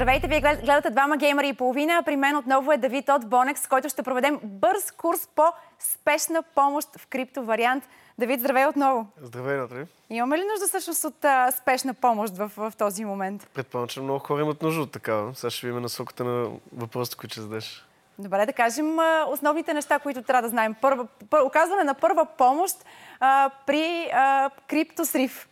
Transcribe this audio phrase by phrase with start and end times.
[0.00, 2.02] Здравейте, вие гледате двама геймери и половина.
[2.02, 5.42] При мен отново е Давид от Бонекс, с който ще проведем бърз курс по
[5.78, 7.84] спешна помощ в крипто вариант.
[8.18, 9.06] Давид, здравей отново.
[9.22, 9.86] Здравей, Натали.
[10.10, 13.50] Имаме ли нужда всъщност от а, спешна помощ в, в този момент?
[13.54, 15.34] Предполагам, че много хора имат нужда от такава.
[15.34, 17.86] Сега ще видим насоката на въпросите, които ще зададеш.
[18.18, 18.96] Добре, да кажем
[19.28, 20.74] основните неща, които трябва да знаем.
[20.80, 22.76] Първа, пър, оказване на първа помощ
[23.20, 25.48] а, при а, криптосрив.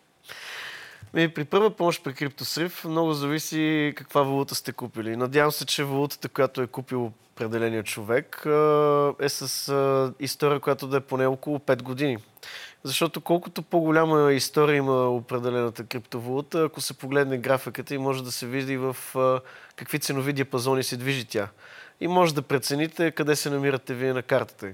[1.17, 5.17] И при първа помощ при криптосрив много зависи каква валута сте купили.
[5.17, 8.37] Надявам се, че валутата, която е купил определения човек,
[9.21, 12.19] е с история, която да е поне около 5 години.
[12.83, 18.47] Защото колкото по-голяма история има определената криптовалута, ако се погледне графиката и може да се
[18.47, 18.97] види в
[19.77, 21.49] какви ценови диапазони се движи тя.
[22.01, 24.67] И може да прецените къде се намирате вие на картата.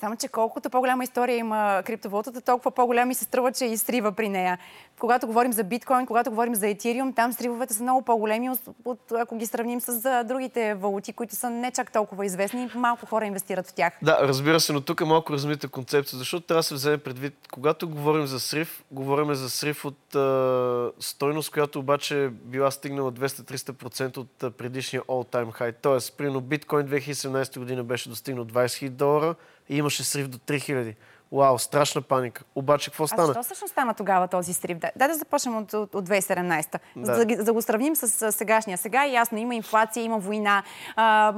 [0.00, 4.12] Само, че колкото по-голяма история има криптовалутата, толкова по-голяма ми се струва, че и срива
[4.12, 4.58] при нея.
[4.98, 8.50] Когато говорим за биткоин, когато говорим за етириум, там сривовете са много по-големи,
[8.84, 12.70] от, ако ги сравним с другите валути, които са не чак толкова известни.
[12.74, 13.92] Малко хора инвестират в тях.
[14.02, 17.34] Да, разбира се, но тук е малко размита концепция, защото трябва да се вземе предвид,
[17.52, 24.16] когато говорим за срив, говорим за срив от а, стойност, която обаче била стигнала 200-300%
[24.16, 25.74] от предишния all-time high.
[25.82, 29.34] Тоест, примерно биткоин 2017 година беше достигнал 20 000 долара,
[29.70, 30.94] и имаше срив до 3000.
[31.32, 32.44] Вау, страшна паника.
[32.54, 33.22] Обаче какво стана?
[33.22, 34.78] А защо всъщност стана тогава този срив?
[34.78, 36.78] Дай да, да започнем от, от, от 2017.
[36.96, 37.14] Да.
[37.14, 38.78] За, за да го сравним с, с сегашния.
[38.78, 40.62] Сега е ясно, има инфлация, има война,
[40.96, 41.34] а,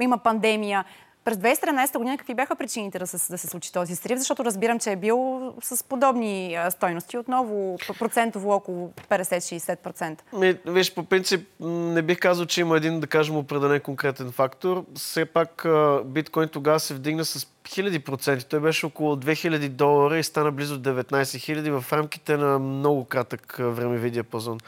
[0.00, 0.84] има пандемия.
[1.26, 4.18] През 2017 година какви бяха причините да се, да се случи този срив?
[4.18, 10.56] Защото разбирам, че е бил с подобни стойности, отново процентово около 50-60%.
[10.66, 14.84] Виж, по принцип не бих казал, че има един, да кажем, определен конкретен фактор.
[14.94, 15.66] Все пак
[16.04, 18.46] биткоин тогава се вдигна с хиляди проценти.
[18.46, 23.56] Той беше около 2000 долара и стана близо 19 хиляди в рамките на много кратък
[23.58, 24.58] времеви диапазон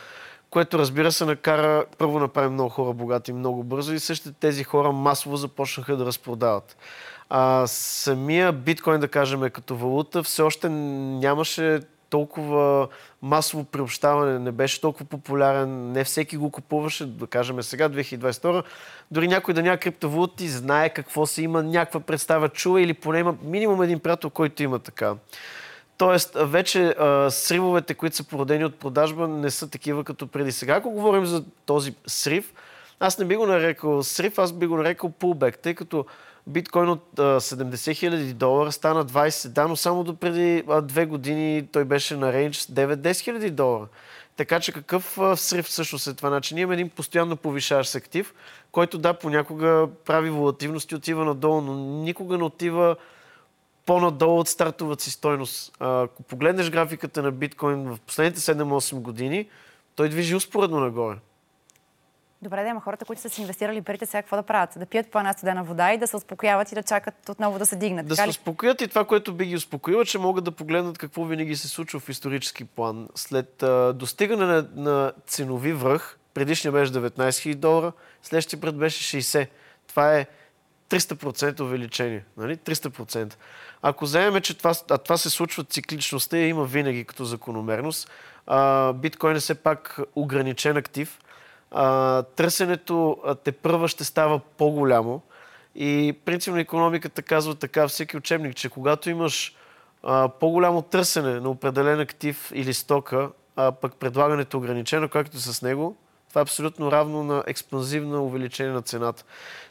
[0.50, 4.92] което разбира се накара първо направи много хора богати много бързо и същите тези хора
[4.92, 6.76] масово започнаха да разпродават.
[7.30, 12.88] А, самия биткоин, да кажем, като валута, все още нямаше толкова
[13.22, 18.62] масово приобщаване, не беше толкова популярен, не всеки го купуваше, да кажем сега, 2022.
[19.10, 23.34] Дори някой да няма криптовалути, знае какво се има, някаква представа, чува или поне има
[23.42, 25.14] минимум един приятел, който има така.
[25.98, 30.74] Тоест, вече а, сривовете, които са породени от продажба, не са такива като преди сега.
[30.74, 32.52] Ако говорим за този срив,
[33.00, 36.06] аз не би го нарекал срив, аз би го нарекал пулбек, тъй като
[36.46, 41.68] биткоин от 70 хиляди долара стана 20, да, но само до преди а, две години
[41.72, 43.86] той беше на рейндж 9-10 хиляди долара.
[44.36, 46.28] Така че какъв а, срив всъщност е това?
[46.28, 48.34] Значи ние имаме един постоянно повишаващ актив,
[48.72, 52.96] който да, понякога прави волативност и отива надолу, но никога не отива
[53.88, 55.76] по-надолу от стартовата си стойност.
[55.80, 59.48] Ако погледнеш графиката на биткоин в последните 7-8 години,
[59.94, 61.16] той движи успоредно нагоре.
[62.42, 64.70] Добре, да има хората, които са си инвестирали парите, сега какво да правят?
[64.76, 67.66] Да пият по една студена вода и да се успокояват и да чакат отново да
[67.66, 68.06] се дигнат.
[68.06, 71.56] Да се успокоят и това, което би ги успокоило, че могат да погледнат какво винаги
[71.56, 73.08] се случва в исторически план.
[73.14, 79.22] След а, достигане на, на ценови връх, предишния беше 19 000 долара, следващия пред беше
[79.22, 79.48] 60.
[79.86, 80.26] Това е
[80.90, 82.24] 300% увеличение.
[82.36, 82.56] Нали?
[82.56, 83.34] 300%.
[83.82, 88.10] Ако вземем, че това, а това се случва цикличността и има винаги като закономерност,
[88.46, 91.18] а, биткоин е все пак ограничен актив.
[91.70, 95.22] А, търсенето те първа ще става по-голямо
[95.74, 99.56] и принципно економиката казва така всеки учебник, че когато имаш
[100.02, 105.62] а, по-голямо търсене на определен актив или стока, а пък предлагането е ограничено, както с
[105.62, 105.96] него,
[106.28, 109.24] това е абсолютно равно на експанзивно увеличение на цената.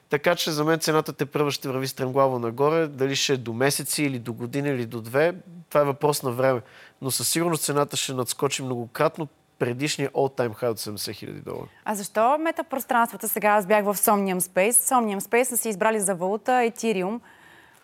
[0.09, 2.87] Така че за мен цената те първа ще върви стремглаво нагоре.
[2.87, 5.33] Дали ще е до месеци или до година или до две,
[5.69, 6.61] това е въпрос на време.
[7.01, 9.27] Но със сигурност цената ще надскочи многократно
[9.59, 11.67] предишния all-time high от 70 хиляди долара.
[11.85, 13.49] А защо метапространствата сега?
[13.49, 14.71] Аз бях в Somnium Space.
[14.71, 17.19] Somnium Space са си избрали за валута Ethereum.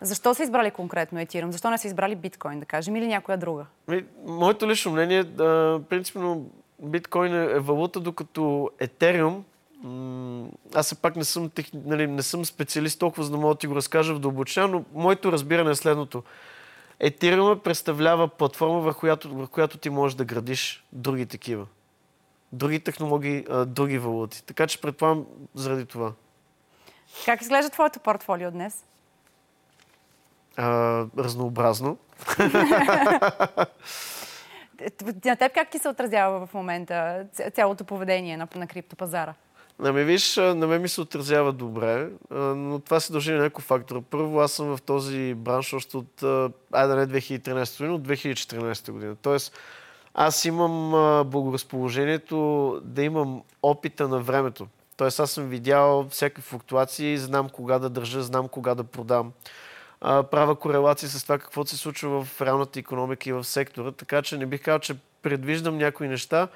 [0.00, 1.50] Защо са избрали конкретно Ethereum?
[1.50, 3.66] Защо не са избрали биткоин, да кажем, или някоя друга?
[4.26, 5.24] Моето лично мнение,
[5.88, 6.46] принципно
[6.82, 9.44] биткоин е валута, докато Етериум
[10.74, 13.58] аз все пак не съм, тех, нали, не съм специалист толкова, за да мога да
[13.58, 16.22] ти го разкажа в дълбочина, но моето разбиране е следното.
[17.02, 21.66] Ethereum представлява платформа, върху която, върху която ти можеш да градиш други такива.
[22.52, 24.44] Други технологии, други валути.
[24.44, 26.12] Така че предполагам заради това.
[27.24, 28.84] Как изглежда твоето портфолио днес?
[30.56, 31.98] А, разнообразно.
[35.24, 39.34] На теб как ти се отразява в момента цялото поведение на, на криптопазара?
[39.78, 44.00] Ами виж, на мен ми се отразява добре, но това се дължи на няколко фактора.
[44.10, 46.22] Първо, аз съм в този бранш още от,
[46.72, 49.16] айде не 2013 година, от 2014 година.
[49.22, 49.58] Тоест,
[50.14, 50.90] аз имам
[51.30, 54.66] благоразположението да имам опита на времето.
[54.96, 59.32] Тоест аз съм видял всякакви флуктуации, знам кога да държа, знам кога да продам.
[60.06, 64.22] А, правя корелации с това какво се случва в реалната економика и в сектора, така
[64.22, 66.48] че не бих казал, че предвиждам някои неща,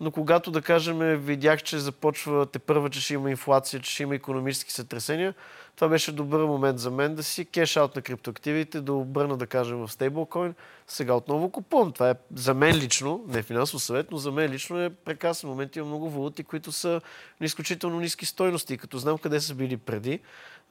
[0.00, 4.02] но когато, да кажем, видях, че започва те първа, че ще има инфлация, че ще
[4.02, 5.34] има економически сътресения,
[5.76, 9.46] това беше добър момент за мен да си кеш аут на криптоактивите, да обърна, да
[9.46, 10.54] кажем, в стейблкоин.
[10.86, 11.92] Сега отново купувам.
[11.92, 15.50] Това е за мен лично, не е финансов съвет, но за мен лично е прекрасен
[15.50, 15.76] момент.
[15.76, 17.00] Има много валути, които са
[17.40, 18.78] на изключително ниски стойности.
[18.78, 20.20] Като знам къде са били преди,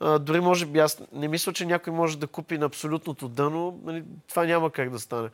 [0.01, 3.80] а, дори може би аз не мисля, че някой може да купи на абсолютното дъно.
[3.83, 5.30] Нали, това няма как да стане.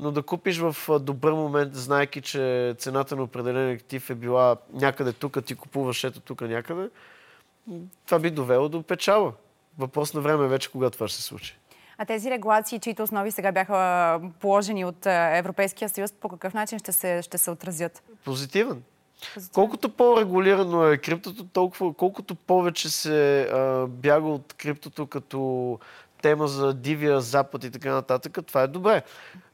[0.00, 5.12] Но да купиш в добър момент, знайки, че цената на определен актив е била някъде
[5.12, 6.90] тук, ти купуваш ето тук някъде,
[8.06, 9.32] това би довело до печала.
[9.78, 11.58] Въпрос на време вече, кога това ще се случи.
[11.98, 16.92] А тези регулации, чието основи сега бяха положени от Европейския съюз, по какъв начин ще
[16.92, 18.02] се, ще се отразят?
[18.24, 18.82] Позитивен.
[19.54, 25.78] Колкото по-регулирано е криптото, толкова, колкото повече се а, бяга от криптото като
[26.22, 29.02] тема за дивия запад и така нататък, това е добре.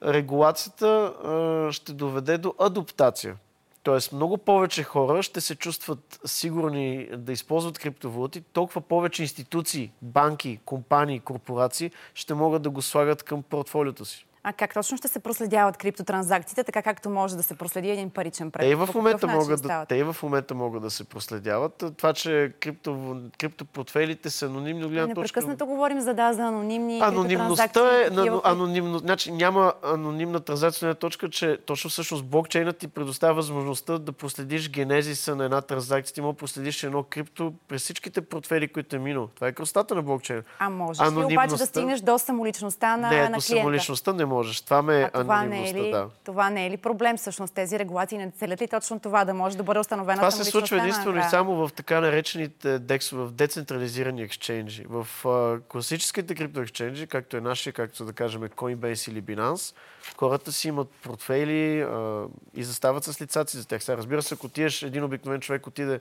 [0.05, 3.37] Регулацията а, ще доведе до адаптация.
[3.83, 10.59] Тоест много повече хора ще се чувстват сигурни да използват криптовалути, толкова повече институции, банки,
[10.65, 14.27] компании, корпорации ще могат да го слагат към портфолиото си.
[14.43, 18.51] А как точно ще се проследяват криптотранзакциите, така както може да се проследи един паричен
[18.51, 18.67] преход?
[18.67, 21.85] Те и в момента, могат да, те в момента могат да се проследяват.
[21.97, 25.21] Това, че крипто, криптопортфелите са анонимни гледна точка...
[25.21, 28.11] Непрекъснато говорим за да, за анонимни Анонимността е...
[28.11, 34.13] На, анонимно, значи, няма анонимна транзакция точка, че точно всъщност блокчейнът ти предоставя възможността да
[34.13, 36.15] проследиш генезиса на една транзакция.
[36.15, 39.29] Ти може да проследиш едно крипто през всичките портфели, които е минало.
[39.35, 40.43] Това е красотата на блокчейна.
[40.59, 43.37] А можеш ли обаче да стигнеш до самоличността на, не, на клиента?
[43.37, 44.61] до самоличността не можеш.
[44.61, 46.09] Това ме а това не, е ли, да.
[46.25, 47.55] това не е ли проблем всъщност?
[47.55, 50.79] Тези регулации не целят ли точно това да може да бъде установена Това се случва
[50.79, 54.85] единствено и само в така наречените DEX, в децентрализирани ексченджи.
[54.89, 59.75] В а, класическите криптоексченджи, както е нашия, както да кажем Coinbase или Binance,
[60.17, 62.25] хората си имат портфейли а,
[62.55, 63.85] и застават с лицата си за тях.
[63.85, 66.01] Сега, разбира се, ако отидеш, един обикновен човек отиде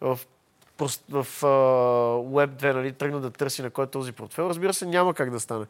[0.00, 0.18] в
[0.80, 1.42] в, в
[2.32, 5.30] Web 2, нали, тръгна да търси на кой е този портфел, разбира се, няма как
[5.30, 5.66] да стане.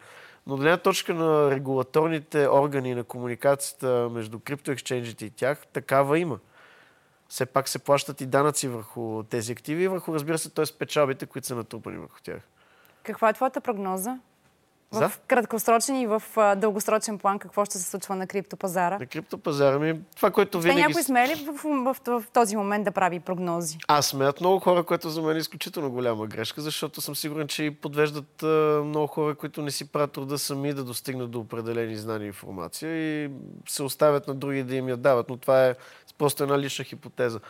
[0.46, 6.38] Но от гледна точка на регулаторните органи на комуникацията между криптоексченджите и тях, такава има.
[7.28, 10.64] Все пак се плащат и данъци върху тези активи и върху, разбира се, т.е.
[10.78, 12.40] печалбите, които са натрупани върху тях.
[13.02, 14.18] Каква е твоята прогноза?
[14.92, 15.08] За?
[15.08, 16.22] В краткосрочен и в
[16.56, 18.98] дългосрочен план какво ще се случва на криптопазара?
[18.98, 20.80] На криптопазара ми, това, което винаги...
[20.80, 23.78] някой сме ли в, в, в, в, този момент да прави прогнози?
[23.88, 27.64] Аз смеят много хора, което за мен е изключително голяма грешка, защото съм сигурен, че
[27.64, 28.42] и подвеждат
[28.86, 33.24] много хора, които не си правят труда сами да достигнат до определени знания и информация
[33.24, 33.30] и
[33.68, 35.28] се оставят на други да им я дават.
[35.28, 35.74] Но това е
[36.18, 37.40] просто една лична хипотеза.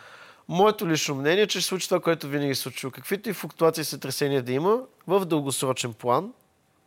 [0.47, 2.91] Моето лично мнение е, че ще случи това, което винаги се случва.
[2.91, 6.33] Каквито и флуктуации и сътресения да има, в дългосрочен план,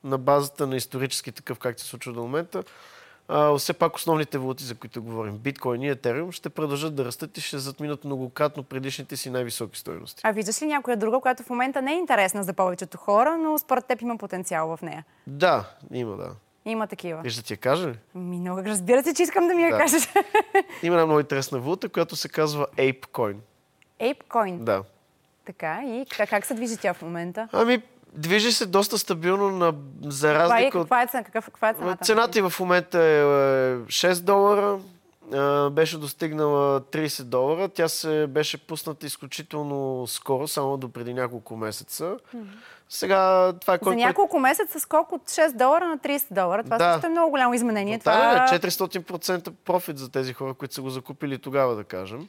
[0.04, 2.62] на базата на исторически такъв, както се случва до момента,
[3.28, 7.38] а, все пак основните валути, за които говорим, биткоин и етериум, ще продължат да растат
[7.38, 10.20] и ще затминат многократно предишните си най-високи стоености.
[10.24, 13.58] А виждаш ли някоя друга, която в момента не е интересна за повечето хора, но
[13.58, 15.04] според теб има потенциал в нея?
[15.26, 16.30] Да, има, да.
[16.64, 17.22] Има такива.
[17.22, 17.94] Виж да ти я кажа ли?
[18.14, 19.78] Ми, много разбира се, че искам да ми я да.
[19.78, 20.02] кажеш.
[20.82, 23.36] Има една много интересна валута, която се казва ApeCoin.
[24.00, 24.58] ApeCoin?
[24.58, 24.82] Да.
[25.46, 27.48] Така, и как се движи тя в момента?
[27.52, 27.82] Ами,
[28.16, 32.04] Движи се доста стабилно на, за разлика каква е, каква е, какъв, каква е цената?
[32.04, 33.22] Цената и в момента е
[33.86, 34.78] 6 е, долара.
[35.70, 37.68] Беше достигнала 30 долара.
[37.68, 42.16] Тя се беше пусната изключително скоро, само до преди няколко месеца.
[42.88, 46.64] Сега това е За няколко месеца скок от 6 долара на 30 долара.
[46.64, 46.92] Това да.
[46.92, 47.98] също е много голямо изменение.
[47.98, 48.46] това...
[48.50, 52.28] Да, 400% профит за тези хора, които са го закупили тогава, да кажем.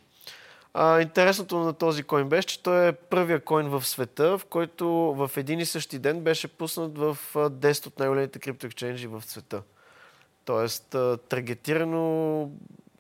[1.01, 5.32] Интересното на този койн беше, че той е първия койн в света, в който в
[5.38, 9.62] един и същи ден беше пуснат в 10 от най-големите криптоекченджи в света.
[10.46, 10.96] Тоест,
[11.29, 12.50] таргетирано,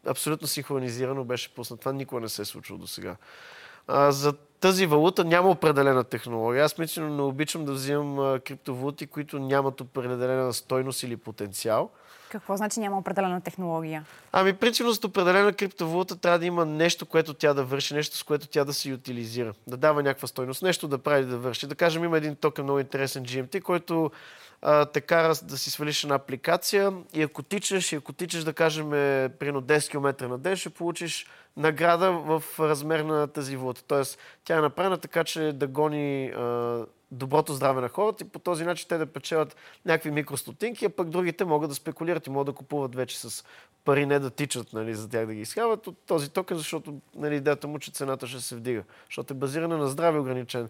[0.07, 1.79] абсолютно синхронизирано беше пуснат.
[1.79, 3.15] Това никога не се е случило до сега.
[4.09, 6.65] за тази валута няма определена технология.
[6.65, 11.89] Аз мисля, не обичам да взимам криптовалути, които нямат определена стойност или потенциал.
[12.29, 14.05] Какво значи няма определена технология?
[14.31, 18.23] Ами, принципно за определена криптовалута трябва да има нещо, което тя да върши, нещо, с
[18.23, 21.67] което тя да се утилизира, да дава някаква стойност, нещо да прави да върши.
[21.67, 24.11] Да кажем, има един токен много интересен GMT, който
[24.61, 28.53] а, те кара да си свалиш една апликация и ако тичаш, и ако тичаш да
[28.53, 28.89] кажем
[29.39, 33.83] примерно 10 км на ден, ще получиш награда в размер на тази валута.
[33.87, 38.39] Тоест, тя е направена така, че да гони а, доброто здраве на хората и по
[38.39, 42.45] този начин те да печелят някакви микростотинки, а пък другите могат да спекулират и могат
[42.45, 43.45] да купуват вече с
[43.85, 47.35] пари, не да тичат нали, за тях да ги изхават от този токен, защото нали,
[47.35, 50.69] идеята му, че цената ще се вдига, защото е базирана на здраве ограничен.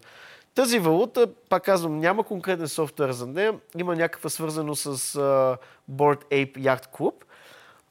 [0.54, 5.56] Тази валута, пак казвам, няма конкретен софтуер за нея, има някаква свързано с uh,
[5.90, 7.14] Board Ape Yacht Club,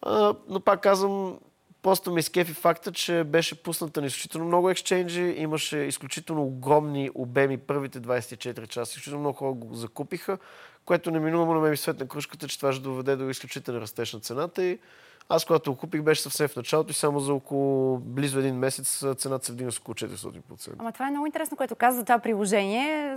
[0.06, 1.40] uh, но пак казвам,
[1.86, 7.58] Просто ми скефи факта, че беше пусната на изключително много ексченджи, имаше изключително огромни обеми
[7.58, 10.38] първите 24 часа, изключително много хора го закупиха,
[10.86, 14.14] което неминуемо на мен ми свет на кружката, че това ще доведе до изключителен растеж
[14.14, 14.80] на цената и
[15.30, 19.04] аз, когато го купих, беше съвсем в началото и само за около близо един месец
[19.18, 20.42] цената се вдигна с около 400%.
[20.80, 23.16] Ама това е много интересно, което каза за това приложение,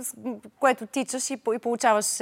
[0.59, 2.17] което тичаш и, и получаваш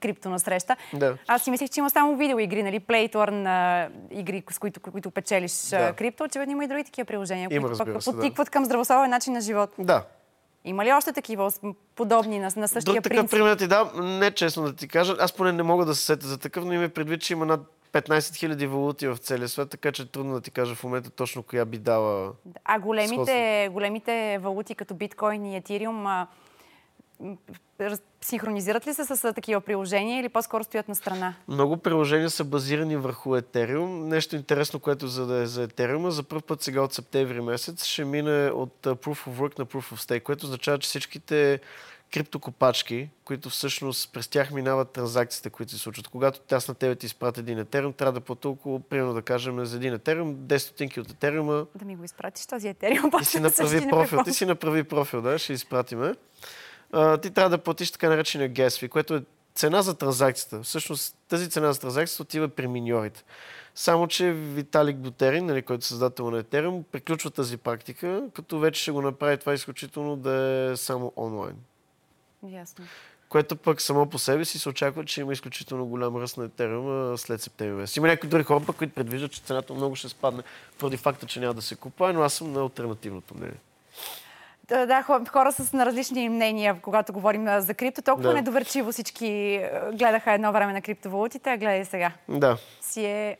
[0.00, 0.76] крипто на среща.
[0.94, 1.16] Да.
[1.26, 5.92] Аз си мислех, че има само видеоигри, нали, Playtorn игри, с които, които печелиш да.
[5.92, 6.24] крипто.
[6.24, 8.50] Очевидно има и други такива приложения, има, които пък се, подтикват да.
[8.50, 9.70] към здравословен начин на живот.
[9.78, 10.04] Да,
[10.64, 11.52] има ли още такива
[11.96, 13.20] подобни на, на същия Друг принцип?
[13.20, 15.16] Такъв пример ти да, не честно да ти кажа.
[15.20, 17.60] Аз поне не мога да се сетя за такъв, но има предвид, че има над
[17.92, 21.42] 15 000 валути в целия свет, така че трудно да ти кажа в момента точно
[21.42, 22.32] коя би дала.
[22.64, 26.06] А големите, големите валути като биткоин и етириум
[28.20, 31.34] синхронизират ли се с такива приложения или по-скоро стоят на страна?
[31.48, 33.86] Много приложения са базирани върху Ethereum.
[33.86, 37.84] Нещо интересно, което за да е за Ethereum, за първ път сега от септември месец
[37.84, 41.60] ще мине от Proof of Work на Proof of Stake, което означава, че всичките
[42.12, 46.08] криптокопачки, които всъщност през тях минават транзакциите, които се случват.
[46.08, 49.64] Когато аз на тебе ти изпратя един етериум, трябва да платя около, примерно да кажем,
[49.64, 51.66] за един етериум, 10 стотинки от етериума.
[51.74, 53.10] Да ми го изпратиш този етериум.
[53.18, 56.14] Ти си направи профил, ти си направи профил, да, ще изпратиме.
[56.92, 59.22] А, ти трябва да платиш така наречения gas което е
[59.54, 60.62] цена за транзакцията.
[60.62, 63.24] Всъщност тази цена за транзакцията отива при миньорите.
[63.74, 68.82] Само, че Виталик Бутерин, нали, който е създател на Ethereum, приключва тази практика, като вече
[68.82, 70.32] ще го направи това изключително да
[70.72, 71.56] е само онлайн.
[72.42, 72.84] Ясно.
[73.28, 77.16] Което пък само по себе си се очаква, че има изключително голям ръст на Ethereum
[77.16, 77.96] след септември месец.
[77.96, 80.42] Има някои други хора, които предвиждат, че цената много ще спадне
[80.78, 83.58] поради факта, че няма да се купува, но аз съм на альтернативното мнение.
[84.68, 88.02] Да, да, хора с на различни мнения, когато говорим за крипто.
[88.02, 88.34] Толкова да.
[88.34, 89.60] недоверчиво всички
[89.92, 92.12] гледаха едно време на криптовалутите, а гледай сега.
[92.28, 92.58] Да.
[92.80, 93.36] Си е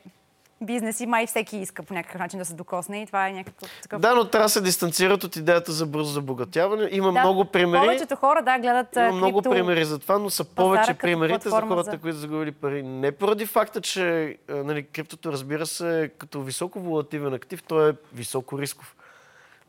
[0.61, 3.69] бизнес и май всеки иска по някакъв начин да се докосне и това е някакъв
[3.81, 4.01] такъв...
[4.01, 6.89] Да, но трябва да се дистанцират от идеята за бързо забогатяване.
[6.91, 7.81] Има да, много примери.
[7.81, 11.91] Повечето хора, да, гледат Има много примери за това, но са повече примерите за хората,
[11.91, 11.97] за...
[11.97, 12.83] които загубили пари.
[12.83, 18.59] Не поради факта, че нали, криптото, разбира се, като високо волативен актив, той е високо
[18.59, 18.95] рисков.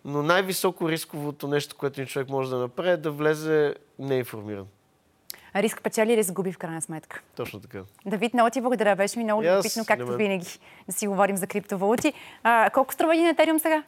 [0.05, 4.67] Но най-високо рисковото нещо, което човек може да направи е да влезе неинформиран.
[5.55, 7.21] Риск печели, риск губи в крайна сметка.
[7.37, 7.79] Точно така.
[8.07, 8.97] Давид, много ти благодаря.
[8.97, 12.13] Беше ми много любопитно, както винаги, да си говорим за криптовалути.
[12.43, 13.83] А, колко струва един етериум сега?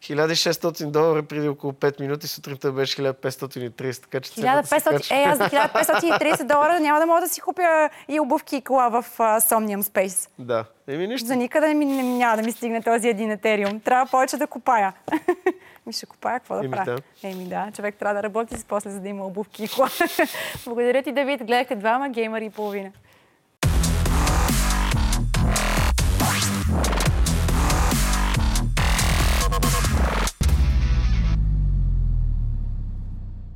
[0.00, 5.44] 1600 долара преди около 5 минути, сутринта беше 1530, така че 1500, Е, аз за
[5.44, 9.82] 1530 долара няма да мога да си купя и обувки и кола в uh, Somnium
[9.82, 10.28] Space.
[10.38, 11.26] Да, еми нищо.
[11.26, 13.80] За никъде не, няма да ми стигне този един етериум.
[13.80, 14.92] Трябва повече да купая.
[15.86, 16.84] Ми ще купая, какво да правя?
[16.84, 17.28] Да.
[17.28, 19.88] Еми да, човек трябва да работи после, за да има обувки и кола.
[20.64, 21.44] Благодаря ти, Давид.
[21.44, 22.92] Гледахте двама геймери и половина.